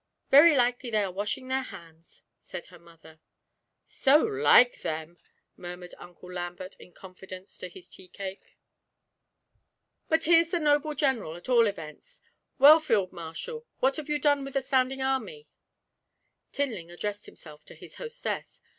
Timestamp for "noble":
10.59-10.95